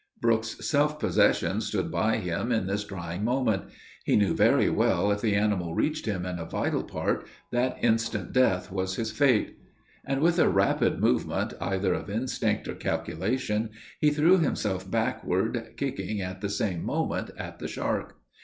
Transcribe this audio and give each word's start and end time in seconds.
Brook's 0.19 0.67
self 0.67 0.97
possession 0.99 1.61
stood 1.61 1.91
by 1.91 2.17
him 2.17 2.51
in 2.51 2.65
this 2.65 2.83
trying 2.83 3.23
moment. 3.23 3.65
He 4.03 4.15
knew 4.15 4.33
very 4.35 4.67
well 4.67 5.11
if 5.11 5.21
the 5.21 5.35
animal 5.35 5.75
reached 5.75 6.07
him 6.07 6.25
in 6.25 6.39
a 6.39 6.45
vital 6.45 6.81
part, 6.83 7.27
that 7.51 7.77
instant 7.83 8.33
death 8.33 8.71
was 8.71 8.95
his 8.95 9.11
fate; 9.11 9.59
and, 10.03 10.19
with 10.19 10.39
a 10.39 10.49
rapid 10.49 10.99
movement, 10.99 11.53
either 11.61 11.93
of 11.93 12.09
instinct 12.09 12.67
or 12.67 12.73
calculation, 12.73 13.69
he 13.99 14.09
threw 14.09 14.39
himself 14.39 14.89
backward, 14.89 15.75
kicking, 15.77 16.19
at 16.19 16.41
the 16.41 16.49
same 16.49 16.83
moment, 16.83 17.29
at 17.37 17.59
the 17.59 17.67
shark. 17.67 18.17